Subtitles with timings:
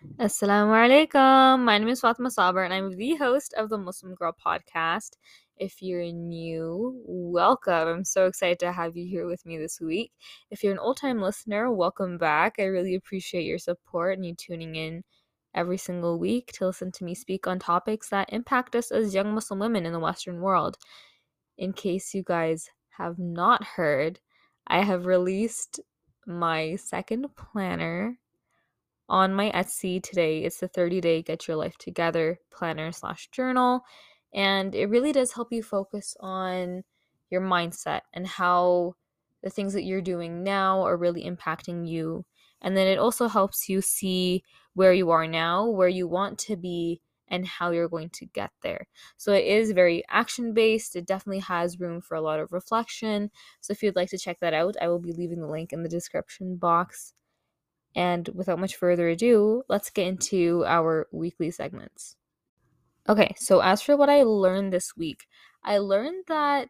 [0.00, 1.62] Assalamu alaikum.
[1.62, 5.18] My name is Fatima Saber and I'm the host of the Muslim Girl podcast.
[5.58, 7.86] If you're new, welcome.
[7.86, 10.12] I'm so excited to have you here with me this week.
[10.50, 12.54] If you're an old time listener, welcome back.
[12.58, 15.02] I really appreciate your support and you tuning in
[15.54, 19.34] every single week to listen to me speak on topics that impact us as young
[19.34, 20.78] Muslim women in the Western world.
[21.58, 24.18] In case you guys have not heard,
[24.66, 25.78] I have released
[26.26, 28.16] my second planner
[29.10, 30.44] on my Etsy today.
[30.44, 33.82] It's the 30 day Get Your Life Together planner slash journal.
[34.32, 36.84] And it really does help you focus on
[37.28, 38.94] your mindset and how
[39.42, 42.24] the things that you're doing now are really impacting you.
[42.62, 44.44] And then it also helps you see
[44.74, 48.50] where you are now, where you want to be, and how you're going to get
[48.62, 48.86] there.
[49.16, 50.94] So it is very action based.
[50.94, 53.30] It definitely has room for a lot of reflection.
[53.60, 55.82] So if you'd like to check that out, I will be leaving the link in
[55.82, 57.14] the description box.
[57.96, 62.16] And without much further ado, let's get into our weekly segments.
[63.08, 65.26] Okay, so as for what I learned this week,
[65.64, 66.68] I learned that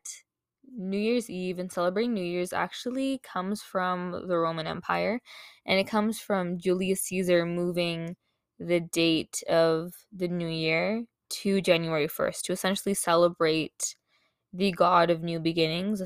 [0.77, 5.21] New Year's Eve and celebrating New Year's actually comes from the Roman Empire
[5.67, 8.17] and it comes from Julius Caesar moving
[8.59, 13.97] the date of the new year to January 1st to essentially celebrate
[14.53, 16.01] the god of new beginnings,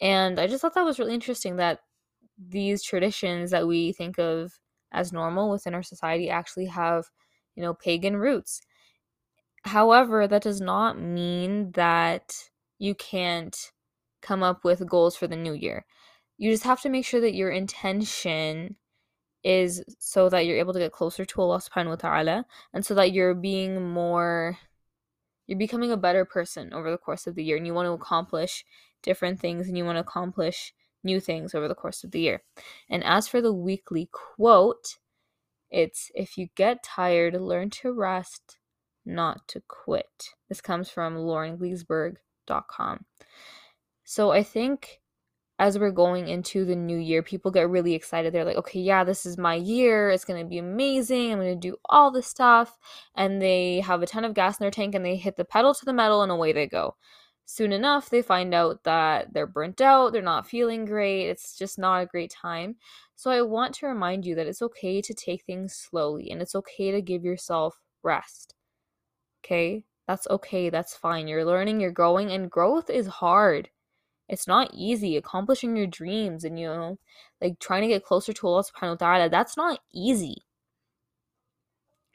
[0.00, 1.80] and I just thought that was really interesting that
[2.48, 4.58] these traditions that we think of
[4.92, 7.06] as normal within our society actually have,
[7.54, 8.60] you know, pagan roots.
[9.64, 12.34] However, that does not mean that
[12.78, 13.56] you can't
[14.20, 15.84] come up with goals for the new year.
[16.36, 18.76] You just have to make sure that your intention
[19.44, 22.94] is so that you're able to get closer to Allah subhanahu wa ta'ala and so
[22.94, 24.58] that you're being more
[25.46, 27.92] you're becoming a better person over the course of the year and you want to
[27.92, 28.64] accomplish
[29.02, 30.72] different things and you want to accomplish
[31.04, 32.42] new things over the course of the year.
[32.88, 34.98] And as for the weekly quote,
[35.70, 38.58] it's if you get tired, learn to rest,
[39.06, 40.30] not to quit.
[40.48, 43.04] This comes from laurengleisberg.com.
[44.04, 45.00] So I think
[45.58, 48.32] as we're going into the new year, people get really excited.
[48.32, 50.10] They're like, okay, yeah, this is my year.
[50.10, 51.32] It's going to be amazing.
[51.32, 52.76] I'm going to do all this stuff.
[53.14, 55.72] And they have a ton of gas in their tank and they hit the pedal
[55.74, 56.96] to the metal and away they go
[57.44, 61.78] soon enough they find out that they're burnt out, they're not feeling great, it's just
[61.78, 62.76] not a great time.
[63.16, 66.54] So I want to remind you that it's okay to take things slowly and it's
[66.54, 68.54] okay to give yourself rest.
[69.44, 69.84] Okay?
[70.08, 71.28] That's okay, that's fine.
[71.28, 73.70] You're learning, you're growing, and growth is hard.
[74.28, 75.16] It's not easy.
[75.16, 76.98] Accomplishing your dreams and you know,
[77.40, 80.44] like trying to get closer to Allah subhanahu wa ta'ala, that's not easy.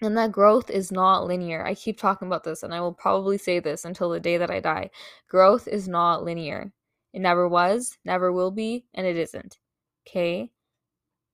[0.01, 1.65] And that growth is not linear.
[1.65, 4.51] I keep talking about this, and I will probably say this until the day that
[4.51, 4.91] I die.
[5.27, 6.71] Growth is not linear.
[7.13, 9.57] It never was, never will be, and it isn't.
[10.07, 10.51] Okay?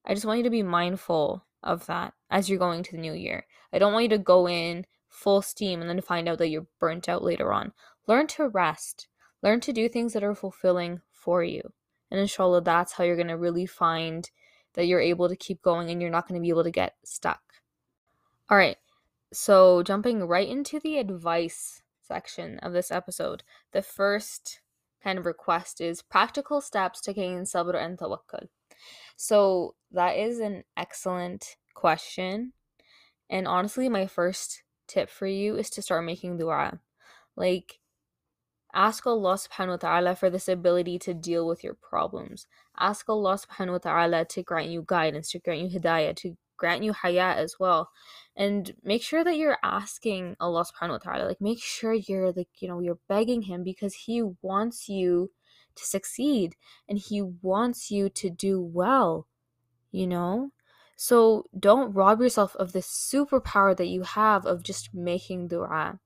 [0.06, 3.14] I just want you to be mindful of that as you're going to the new
[3.14, 3.46] year.
[3.74, 6.68] I don't want you to go in full steam and then find out that you're
[6.80, 7.74] burnt out later on.
[8.08, 9.08] Learn to rest.
[9.42, 11.62] Learn to do things that are fulfilling for you.
[12.12, 14.30] And inshallah, that's how you're going to really find
[14.74, 16.96] that you're able to keep going and you're not going to be able to get
[17.04, 17.42] stuck.
[18.54, 18.78] All right.
[19.34, 23.42] So, jumping right into the advice section of this episode,
[23.72, 24.60] the first
[25.04, 28.50] kind of request is practical steps to gain sabr and tawakkul.
[29.16, 32.54] So, that is an excellent question.
[33.28, 36.80] And honestly, my first tip for you is to start making dua.
[37.36, 37.80] Like,
[38.72, 42.46] ask Allah subhanahu wa ta'ala for this ability to deal with your problems.
[42.78, 46.84] Ask Allah subhanahu wa ta'ala to grant you guidance, to grant you hidayah, to grant
[46.84, 47.90] you hayat as well.
[48.36, 52.50] And make sure that you're asking Allah subhanahu wa ta'ala like make sure you're like
[52.60, 55.32] you know you're begging him because he wants you
[55.76, 56.56] to succeed
[56.90, 59.28] and he wants you to do well
[59.94, 60.52] you know?
[60.98, 66.00] So don't rob yourself of this superpower that you have of just making dua.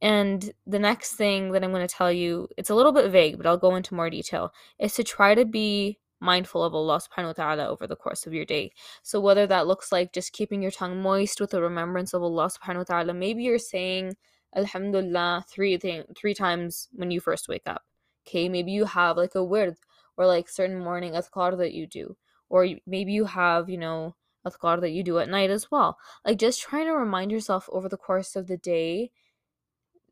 [0.00, 3.36] And the next thing that I'm going to tell you, it's a little bit vague,
[3.36, 7.26] but I'll go into more detail, is to try to be mindful of Allah subhanahu
[7.26, 8.72] wa ta'ala over the course of your day.
[9.02, 12.48] So whether that looks like just keeping your tongue moist with a remembrance of Allah
[12.48, 14.16] subhanahu wa ta'ala, maybe you're saying
[14.54, 17.82] Alhamdulillah three th- three times when you first wake up.
[18.26, 19.76] Okay, maybe you have like a word
[20.16, 22.16] or like certain morning adhkar that you do.
[22.48, 24.14] Or maybe you have, you know,
[24.46, 25.98] adhkar that you do at night as well.
[26.24, 29.10] Like just trying to remind yourself over the course of the day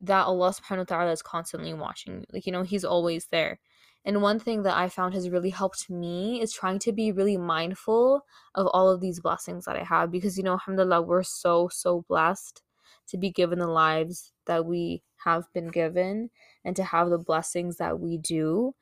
[0.00, 2.24] that Allah subhanahu wa ta'ala is constantly watching.
[2.32, 3.60] Like, you know, He's always there.
[4.04, 7.36] And one thing that I found has really helped me is trying to be really
[7.36, 8.24] mindful
[8.54, 12.04] of all of these blessings that I have because, you know, alhamdulillah, we're so, so
[12.08, 12.62] blessed
[13.08, 16.30] to be given the lives that we have been given
[16.64, 18.74] and to have the blessings that we do.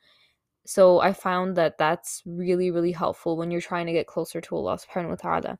[0.65, 4.55] So I found that that's really, really helpful when you're trying to get closer to
[4.55, 5.59] Allah subhanahu wa ta'ala.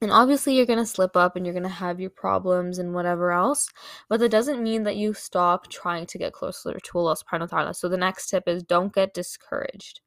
[0.00, 2.94] And obviously, you're going to slip up and you're going to have your problems and
[2.94, 3.68] whatever else,
[4.08, 7.58] but that doesn't mean that you stop trying to get closer to Allah subhanahu wa
[7.58, 7.74] ta'ala.
[7.74, 10.00] So, the next tip is don't get discouraged.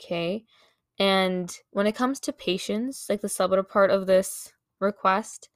[0.00, 0.44] Okay.
[0.98, 5.48] And when it comes to patience, like the sabr part of this request,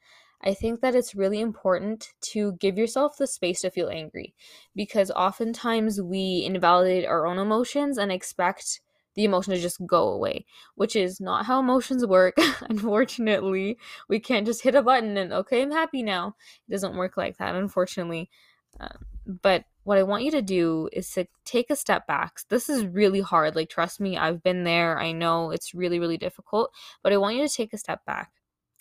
[0.43, 4.35] I think that it's really important to give yourself the space to feel angry
[4.75, 8.81] because oftentimes we invalidate our own emotions and expect
[9.19, 12.37] the emotion to just go away, which is not how emotions work.
[12.71, 13.77] unfortunately,
[14.09, 16.37] we can't just hit a button and, okay, I'm happy now.
[16.69, 18.31] It doesn't work like that, unfortunately.
[18.79, 22.39] Um, but what I want you to do is to take a step back.
[22.49, 23.57] This is really hard.
[23.57, 25.01] Like, trust me, I've been there.
[25.01, 26.71] I know it's really, really difficult,
[27.03, 28.31] but I want you to take a step back.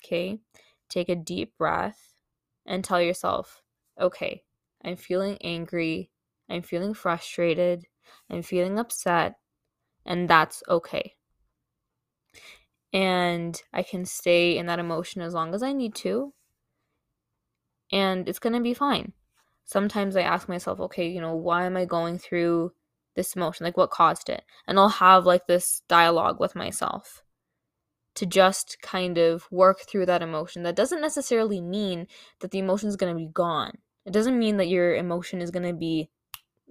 [0.06, 0.38] Okay.
[0.88, 2.14] Take a deep breath
[2.64, 3.64] and tell yourself,
[4.00, 4.44] okay,
[4.86, 6.12] I'm feeling angry.
[6.48, 7.86] I'm feeling frustrated.
[8.30, 9.38] I'm feeling upset.
[10.08, 11.14] And that's okay.
[12.92, 16.34] And I can stay in that emotion as long as I need to.
[17.92, 19.14] And it's to be fine
[19.68, 22.72] sometimes I ask myself, okay, you know, why am I going through
[23.16, 23.66] this emotion?
[23.66, 24.44] Like, what caused it?
[24.66, 27.22] And I'll have like this dialogue with myself
[28.16, 30.64] to just kind of work through that emotion.
[30.64, 32.08] That doesn't necessarily mean
[32.40, 33.78] that the emotion is to be gone.
[34.06, 36.10] It doesn't mean that your emotion is to be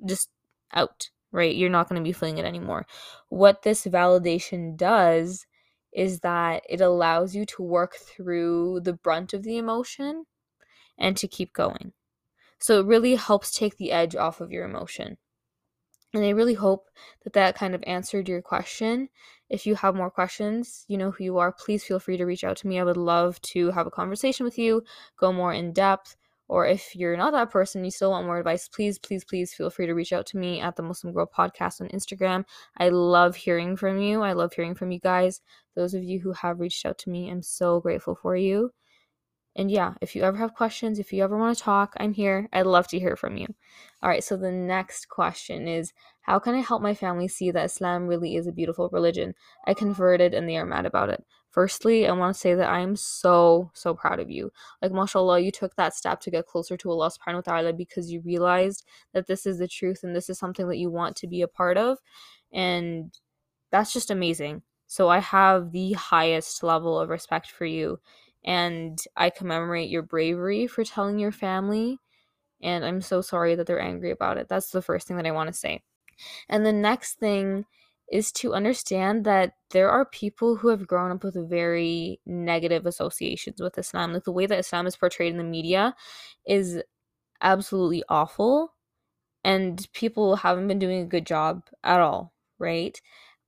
[0.04, 0.30] just
[0.72, 1.54] out, right?
[1.54, 2.86] You're not going to be feeling it anymore.
[3.28, 5.46] What this validation does
[5.92, 10.24] is that it allows you to work through the brunt of the emotion
[10.98, 11.92] and to keep going.
[12.58, 15.18] So it really helps take the edge off of your emotion.
[16.14, 16.88] And I really hope
[17.24, 19.10] that that kind of answered your question.
[19.50, 21.52] If you have more questions, you know who you are.
[21.52, 22.80] Please feel free to reach out to me.
[22.80, 24.82] I would love to have a conversation with you,
[25.18, 26.16] go more in depth.
[26.48, 29.70] Or if you're not that person, you still want more advice, please, please, please feel
[29.70, 32.44] free to reach out to me at the Muslim Girl Podcast on Instagram.
[32.78, 34.22] I love hearing from you.
[34.22, 35.40] I love hearing from you guys.
[35.74, 38.70] Those of you who have reached out to me, I'm so grateful for you.
[39.56, 42.46] And yeah, if you ever have questions, if you ever want to talk, I'm here.
[42.52, 43.46] I'd love to hear from you.
[44.02, 47.64] All right, so the next question is How can I help my family see that
[47.64, 49.34] Islam really is a beautiful religion?
[49.66, 51.24] I converted and they are mad about it.
[51.56, 54.52] Firstly, I want to say that I am so, so proud of you.
[54.82, 58.12] Like, mashallah, you took that step to get closer to Allah subhanahu wa ta'ala because
[58.12, 61.26] you realized that this is the truth and this is something that you want to
[61.26, 61.96] be a part of.
[62.52, 63.18] And
[63.70, 64.64] that's just amazing.
[64.86, 68.00] So I have the highest level of respect for you
[68.44, 72.00] and I commemorate your bravery for telling your family.
[72.60, 74.50] And I'm so sorry that they're angry about it.
[74.50, 75.82] That's the first thing that I want to say.
[76.50, 77.64] And the next thing
[78.10, 83.60] is to understand that there are people who have grown up with very negative associations
[83.60, 84.12] with Islam.
[84.12, 85.94] Like the way that Islam is portrayed in the media
[86.46, 86.82] is
[87.40, 88.74] absolutely awful.
[89.44, 93.00] And people haven't been doing a good job at all, right?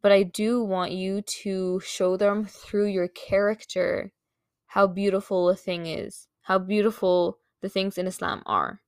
[0.03, 4.13] But I do want you to show them through your character
[4.67, 8.81] how beautiful a thing is, how beautiful the things in Islam are.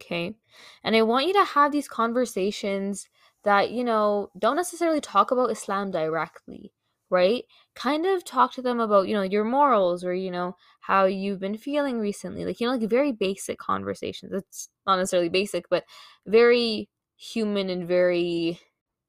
[0.00, 0.36] Okay?
[0.84, 3.08] And I want you to have these conversations
[3.46, 6.72] that, you know, don't necessarily talk about Islam directly,
[7.10, 7.44] right?
[7.76, 11.38] Kind of talk to them about, you know, your morals or, you know, how you've
[11.38, 12.44] been feeling recently.
[12.44, 14.32] Like, you know, like very basic conversations.
[14.32, 15.84] It's not necessarily basic, but
[16.26, 18.58] very human and very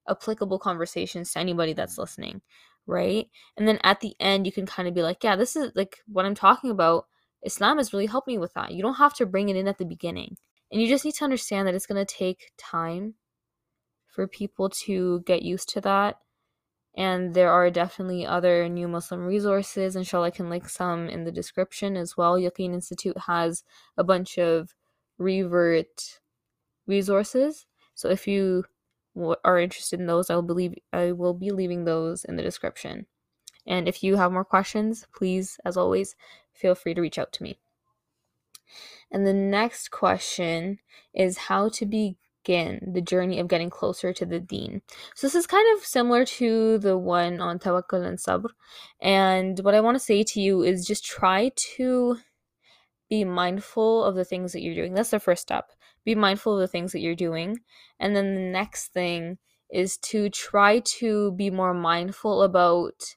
[0.07, 2.44] applicable conversations to anybody that's listening,
[2.86, 3.25] right?
[3.57, 5.98] And then at the end, you can kind of be like, yeah, this is like
[6.07, 7.08] what I'm talking about.
[7.41, 8.72] Islam has really helped me with that.
[8.72, 10.38] You don't have to bring it in at the beginning.
[10.72, 13.15] And you just need to understand that it's going to take time
[14.17, 16.17] for people to get used to that.
[16.95, 19.95] And there are definitely other new Muslim resources.
[19.95, 22.36] Inshallah, I can link some in the description as well.
[22.36, 23.63] Yaqeen Institute has
[23.95, 24.74] a bunch of
[25.19, 26.19] revert
[26.88, 27.67] resources.
[27.93, 28.63] So if you
[29.45, 33.05] are interested in those, I will believe I will be leaving those in the description.
[33.67, 36.15] And if you have more questions, please, as always,
[36.53, 37.59] feel free to reach out to me.
[39.12, 40.79] And the next question
[41.13, 41.86] is how to
[42.48, 44.82] begin the journey of getting closer to the deen.
[45.16, 48.50] So this is kind of similar to the one on tawakkul and sabr.
[49.01, 52.18] And what I want to say to you is just try to
[53.10, 54.94] be mindful of the things that you're doing.
[54.94, 55.72] That's the first step.
[56.06, 57.60] Be mindful of the things that you're doing.
[58.00, 59.38] And then the next thing
[59.70, 63.16] is to try to be more mindful about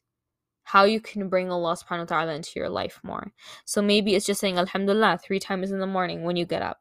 [0.64, 3.32] how you can bring Allah subhanahu wa ta'ala into your life more.
[3.64, 6.78] So maybe it's just saying Alhamdulillah three times in the morning when you get up,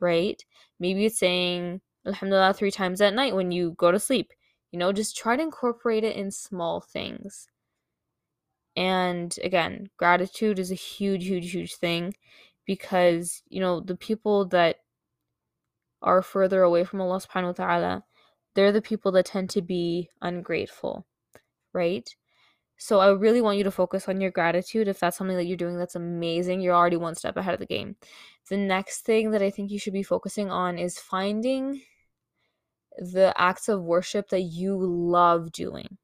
[0.00, 0.42] right?
[0.80, 4.32] Maybe it's saying Alhamdulillah three times at night when you go to sleep.
[4.72, 7.48] You know, just try to incorporate it in small things.
[8.76, 12.14] And again, gratitude is a huge, huge, huge thing
[12.66, 14.76] because you know the people that
[16.02, 18.04] are further away from Allah subhanahu wa ta'ala,
[18.54, 21.06] they're the people that tend to be ungrateful,
[21.72, 22.08] right?
[22.76, 24.86] So I really want you to focus on your gratitude.
[24.86, 27.66] If that's something that you're doing that's amazing, you're already one step ahead of the
[27.66, 27.96] game.
[28.48, 31.82] The next thing that I think you should be focusing on is finding
[32.98, 35.98] the acts of worship that you love doing.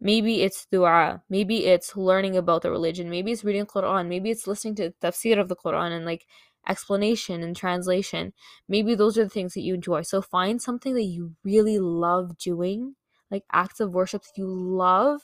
[0.00, 4.46] Maybe it's dua, maybe it's learning about the religion, maybe it's reading Quran, maybe it's
[4.46, 6.26] listening to the tafsir of the Quran and like
[6.68, 8.32] explanation and translation.
[8.68, 10.02] Maybe those are the things that you enjoy.
[10.02, 12.94] So find something that you really love doing,
[13.30, 15.22] like acts of worship that you love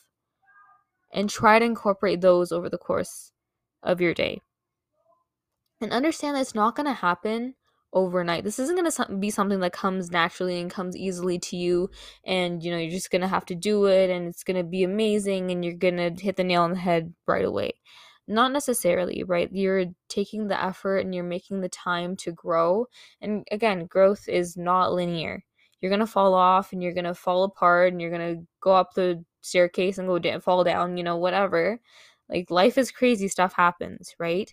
[1.13, 3.33] and try to incorporate those over the course
[3.83, 4.41] of your day.
[5.81, 7.55] And understand that it's not going to happen
[7.95, 8.45] overnight.
[8.45, 11.91] This isn't going to be something that comes naturally and comes easily to you
[12.25, 14.65] and you know you're just going to have to do it and it's going to
[14.65, 17.73] be amazing and you're going to hit the nail on the head right away.
[18.27, 19.51] Not necessarily, right?
[19.53, 22.87] You're taking the effort and you're making the time to grow.
[23.21, 25.45] And again, growth is not linear.
[25.81, 28.47] You're going to fall off and you're going to fall apart and you're going to
[28.61, 31.79] go up the staircase and go down, fall down, you know, whatever.
[32.31, 34.53] Like life is crazy, stuff happens, right?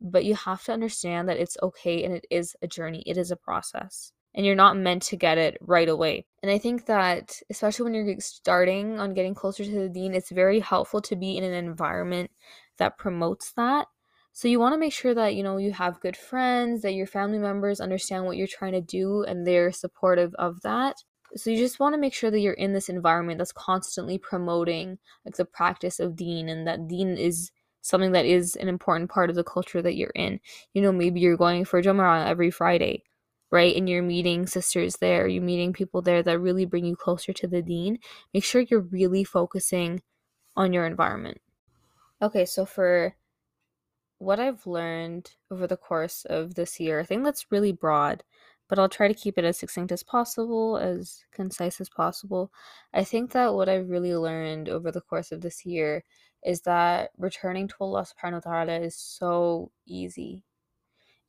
[0.00, 3.30] But you have to understand that it's okay and it is a journey, it is
[3.30, 4.12] a process.
[4.34, 6.26] And you're not meant to get it right away.
[6.42, 10.30] And I think that, especially when you're starting on getting closer to the deen, it's
[10.30, 12.30] very helpful to be in an environment
[12.76, 13.88] that promotes that.
[14.32, 17.06] So you want to make sure that, you know, you have good friends, that your
[17.06, 20.96] family members understand what you're trying to do and they're supportive of that
[21.36, 24.98] so you just want to make sure that you're in this environment that's constantly promoting
[25.24, 27.50] like the practice of deen and that deen is
[27.88, 30.40] something that is an important part of the culture that you're in.
[30.74, 33.02] You know maybe you're going for Jum'ah every friday
[33.50, 33.74] right?
[33.76, 37.46] And you're meeting sisters there you're meeting people there that really bring you closer to
[37.46, 37.98] the deen
[38.34, 40.02] make sure you're really focusing
[40.56, 41.40] on your environment.
[42.20, 43.14] Okay so for
[44.18, 48.24] what i've learned over the course of this year i think that's really broad
[48.68, 52.52] but I'll try to keep it as succinct as possible, as concise as possible.
[52.92, 56.04] I think that what I've really learned over the course of this year
[56.44, 60.44] is that returning to Allah subhanahu wa ta'ala is so easy.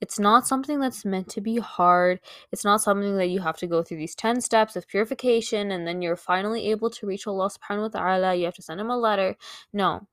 [0.02, 2.22] It's not something that's meant to be hard.
[2.52, 5.86] It's not something that you have to go through these 10 steps of purification and
[5.86, 8.36] then you're finally able to reach Allah subhanahu wa ta'ala.
[8.36, 9.36] You have to send him a letter.
[9.74, 10.08] No.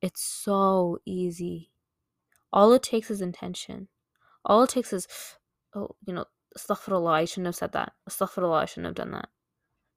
[0.00, 1.70] It's so easy.
[2.52, 3.88] All it takes is intention.
[4.44, 5.08] All it takes is
[5.74, 6.26] oh, you know,
[6.56, 7.92] astaghfirullah, I shouldn't have said that.
[8.08, 9.28] Astaghfirullah, I shouldn't have done that.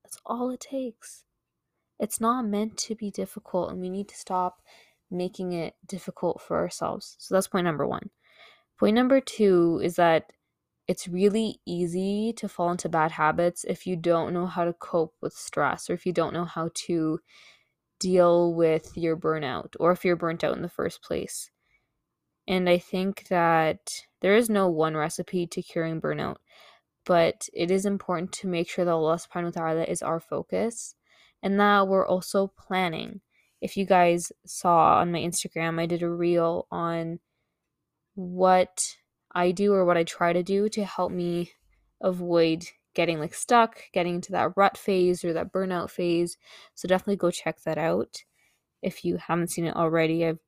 [0.03, 1.25] That's all it takes.
[2.00, 4.62] It's not meant to be difficult, and we need to stop
[5.12, 7.16] making it difficult for ourselves.
[7.20, 8.10] So that's point number one.
[8.78, 10.32] Point number two is that
[10.88, 15.16] it's really easy to fall into bad habits if you don't know how to cope
[15.22, 17.20] with stress or if you don't know how to
[18.00, 21.50] deal with your burnout or if you're burnt out in the first place.
[22.48, 26.36] And I think that there is no one recipe to curing burnout,
[27.06, 30.94] but it is important to make sure that Allah subhanahu wa ta'ala is our focus
[31.46, 33.22] and that we're also planning.
[33.62, 37.20] If you guys saw on my Instagram, I did a reel on
[38.16, 38.82] what
[39.34, 41.52] I do or what I try to do to help me
[42.02, 46.36] avoid getting like stuck, getting into that rut phase or that burnout phase.
[46.74, 48.24] So definitely go check that out.
[48.82, 50.40] If you haven't seen it already, I've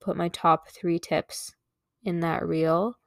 [0.00, 1.54] put my top three tips
[2.04, 2.98] in that reel.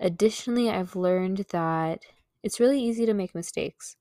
[0.00, 2.00] Additionally, I've learned that
[2.42, 3.94] it's really easy to make mistakes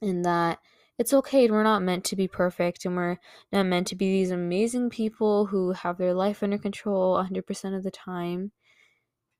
[0.00, 0.60] and that
[0.98, 1.50] it's okay.
[1.50, 3.18] We're not meant to be perfect and we're
[3.52, 7.82] not meant to be these amazing people who have their life under control 100% of
[7.82, 8.52] the time.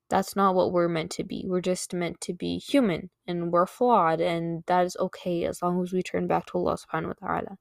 [0.09, 1.45] That's not what we're meant to be.
[1.47, 5.81] We're just meant to be human and we're flawed, and that is okay as long
[5.81, 7.57] as we turn back to Allah subhanahu wa ta'ala.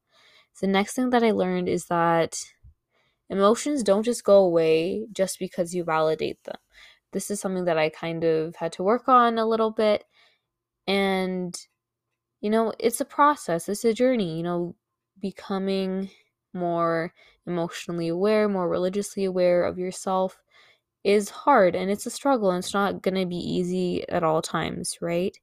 [0.60, 2.36] The next thing that I learned is that
[3.32, 6.56] Emotions don't just go away just because you validate them.
[7.12, 10.04] This is something that I kind of had to work on a little bit.
[10.86, 11.56] And,
[12.42, 14.76] you know, it's a process, it's a journey, you know,
[15.20, 16.10] becoming
[16.54, 17.14] more
[17.46, 20.42] emotionally aware, more religiously aware of yourself
[21.04, 24.42] is hard and it's a struggle and it's not going to be easy at all
[24.42, 25.38] times, right?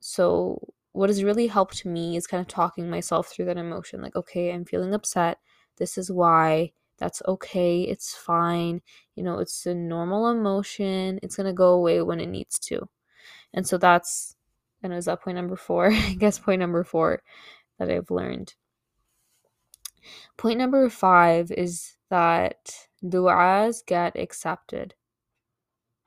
[0.00, 0.60] So,
[0.92, 4.52] what has really helped me is kind of talking myself through that emotion like, okay,
[4.52, 5.38] I'm feeling upset.
[5.78, 6.72] This is why.
[6.98, 7.82] That's okay.
[7.82, 8.80] It's fine.
[9.16, 11.20] You know, it's a normal emotion.
[11.22, 12.88] It's going to go away when it needs to.
[13.54, 14.35] And so that's,
[14.82, 15.86] and is that point number four?
[15.92, 17.22] I guess point number four
[17.78, 18.54] that I've learned.
[20.36, 24.94] Point number five is that du'as get accepted.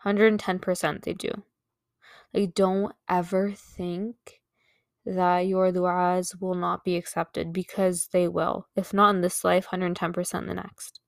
[0.05, 1.31] 110% they do.
[2.33, 4.15] Like, don't ever think
[5.05, 8.67] that your du'as will not be accepted because they will.
[8.75, 10.99] If not in this life, 110% the next.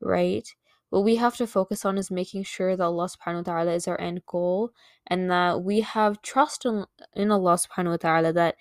[0.00, 0.48] Right?
[0.90, 3.86] What we have to focus on is making sure that Allah subhanahu wa ta'ala is
[3.86, 4.72] our end goal
[5.06, 8.56] and that we have trust in, in Allah subhanahu wa ta'ala that,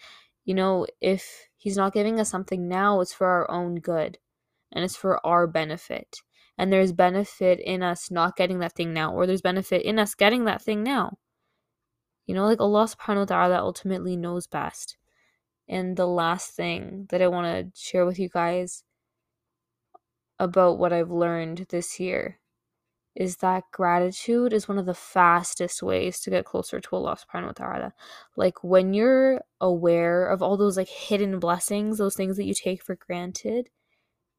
[0.46, 4.20] you know, if He's not giving us something now, it's for our own good
[4.72, 6.22] and it's for our benefit.
[6.58, 10.14] And there's benefit in us not getting that thing now, or there's benefit in us
[10.14, 11.18] getting that thing now.
[12.28, 14.98] You know, like Allah subhanahu wa ta'ala ultimately knows best.
[15.68, 18.84] And the last thing that I want to share with you guys
[20.40, 22.40] about what I've learned this year
[23.16, 27.48] is that gratitude is one of the fastest ways to get closer to Allah subhanahu
[27.48, 27.94] wa ta'ala.
[28.38, 32.82] Like when you're aware of all those like hidden blessings, those things that you take
[32.82, 33.70] for granted,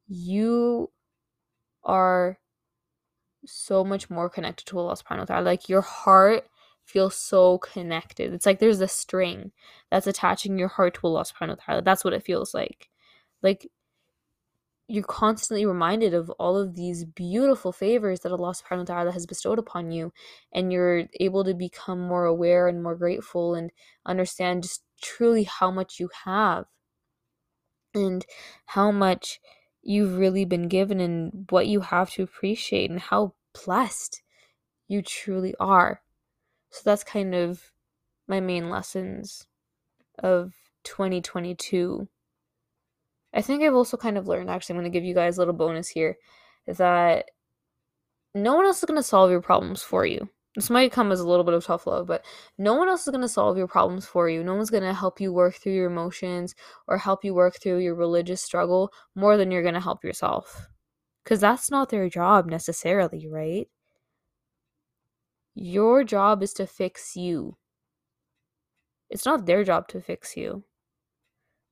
[0.09, 0.90] you
[1.85, 2.38] are
[3.45, 5.45] so much more connected to Allah subhanahu wa ta'ala.
[5.45, 6.49] Like your heart
[6.85, 8.33] feels so connected.
[8.33, 9.52] It's like there's a string
[9.90, 11.83] that's attaching your heart to Allah subhanahu wa ta'ala.
[11.83, 12.88] That's what it feels like.
[13.42, 13.69] Like
[14.90, 19.25] you're constantly reminded of all of these beautiful favors that Allah subhanahu wa ta'ala has
[19.25, 20.12] bestowed upon you
[20.52, 23.70] and you're able to become more aware and more grateful and
[24.04, 26.64] understand just truly how much you have
[27.94, 28.26] and
[28.66, 29.38] how much
[29.80, 34.23] you've really been given and what you have to appreciate and how blessed
[34.88, 36.02] you truly are.
[36.70, 37.70] So that's kind of
[38.26, 39.47] my main lessons
[40.18, 42.09] of 2022
[43.32, 45.40] I think I've also kind of learned, actually, I'm going to give you guys a
[45.40, 46.16] little bonus here,
[46.66, 47.30] that
[48.34, 50.28] no one else is going to solve your problems for you.
[50.56, 52.25] This might come as a little bit of tough love, but
[52.58, 54.42] no one else is going to solve your problems for you.
[54.42, 56.56] No one's going to help you work through your emotions
[56.88, 60.66] or help you work through your religious struggle more than you're going to help yourself.
[61.22, 63.68] Because that's not their job necessarily, right?
[65.54, 67.56] Your job is to fix you.
[69.08, 70.64] It's not their job to fix you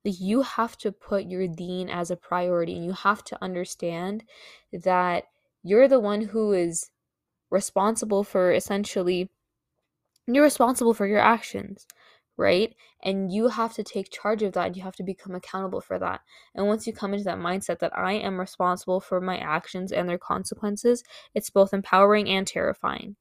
[0.09, 4.25] you have to put your deen as a priority and you have to understand
[4.73, 5.25] that
[5.63, 6.91] you're the one who is
[7.51, 9.31] responsible for essentially
[10.27, 11.87] you're responsible for your actions
[12.39, 12.73] right?
[13.03, 16.21] And you have to take charge of that you have to become accountable for that.
[16.55, 20.09] And once you come into that mindset that i am responsible for my actions and
[20.09, 21.03] their consequences
[21.35, 23.17] it's both empowering and terrifying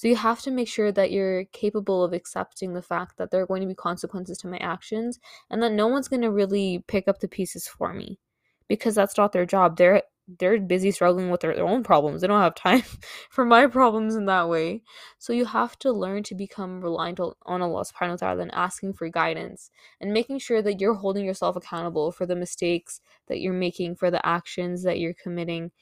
[0.00, 3.42] so you have to make sure that you're capable of accepting the fact that there
[3.42, 6.82] are going to be consequences to my actions and that no one's going to really
[6.88, 8.18] pick up the pieces for me
[8.66, 9.76] because that's not their job.
[9.76, 10.02] They're
[10.38, 12.22] they're busy struggling with their, their own problems.
[12.22, 12.80] They don't have time
[13.28, 14.80] for my problems in that way.
[15.18, 18.94] So you have to learn to become reliant on Allah subhanahu wa ta'ala and asking
[18.94, 23.52] for guidance and making sure that you're holding yourself accountable for the mistakes that you're
[23.52, 25.72] making, for the actions that you're committing.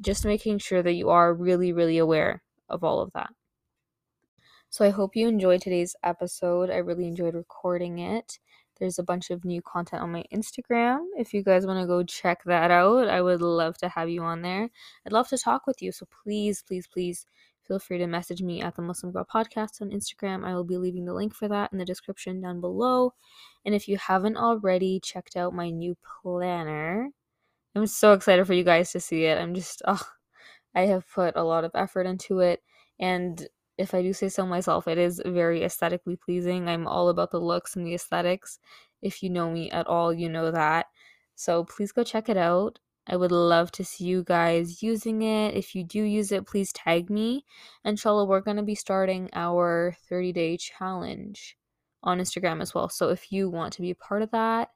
[0.00, 3.30] Just making sure that you are really, really aware of all of that.
[4.74, 6.68] So I hope you enjoyed today's episode.
[6.68, 8.40] I really enjoyed recording it.
[8.80, 11.04] There's a bunch of new content on my Instagram.
[11.16, 14.22] If you guys want to go check that out, I would love to have you
[14.22, 14.68] on there.
[15.06, 15.92] I'd love to talk with you.
[15.92, 17.24] So please, please, please
[17.62, 20.44] feel free to message me at the Muslim Girl Podcast on Instagram.
[20.44, 23.14] I will be leaving the link for that in the description down below.
[23.64, 27.10] And if you haven't already checked out my new planner,
[27.76, 29.38] I'm so excited for you guys to see it.
[29.38, 30.02] I'm just, oh,
[30.74, 32.60] I have put a lot of effort into it.
[32.98, 36.68] And if I do say so myself, it is very aesthetically pleasing.
[36.68, 38.58] I'm all about the looks and the aesthetics.
[39.02, 40.86] If you know me at all, you know that.
[41.34, 42.78] So please go check it out.
[43.06, 45.54] I would love to see you guys using it.
[45.54, 47.44] If you do use it, please tag me.
[47.84, 51.56] Inshallah, we're going to be starting our 30 day challenge
[52.02, 52.88] on Instagram as well.
[52.88, 54.70] So if you want to be a part of that,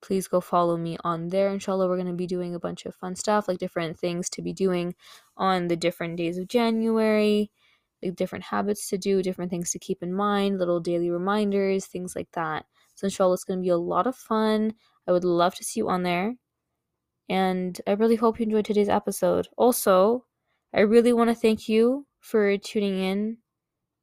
[0.00, 1.50] please go follow me on there.
[1.50, 4.42] Inshallah, we're going to be doing a bunch of fun stuff, like different things to
[4.42, 4.94] be doing
[5.36, 7.50] on the different days of January
[8.02, 12.14] like different habits to do, different things to keep in mind, little daily reminders, things
[12.14, 12.64] like that.
[12.94, 14.74] So inshallah it's going to be a lot of fun.
[15.06, 16.34] I would love to see you on there.
[17.28, 19.48] And I really hope you enjoyed today's episode.
[19.56, 20.24] Also,
[20.74, 23.38] I really want to thank you for tuning in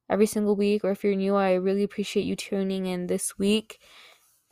[0.09, 3.79] every single week or if you're new, I really appreciate you tuning in this week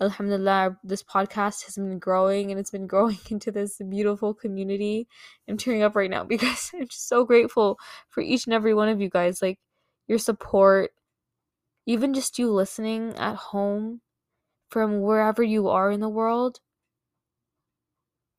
[0.04, 5.08] Alhamdulillah, this podcast has been growing and it's been growing into this beautiful community.
[5.48, 8.90] I'm tearing up right now because I'm just so grateful for each and every one
[8.90, 9.42] of you guys.
[9.42, 9.60] Like
[10.08, 10.92] your support,
[11.86, 14.02] even just you listening at home
[14.70, 16.60] from wherever you are in the world.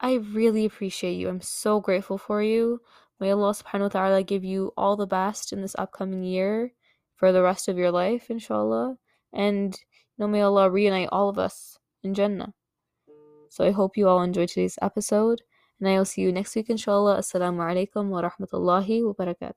[0.00, 1.28] I really appreciate you.
[1.28, 2.80] I'm so grateful for you.
[3.20, 6.72] May Allah subhanahu wa ta'ala give you all the best in this upcoming year
[7.16, 8.96] for the rest of your life, inshallah.
[9.32, 9.78] And
[10.18, 12.54] now may Allah reunite all of us in Jannah.
[13.48, 15.42] So I hope you all enjoyed today's episode,
[15.78, 17.18] and I will see you next week, inshallah.
[17.18, 19.52] Assalamu alaikum wa rahmatullahi wa barakatuh.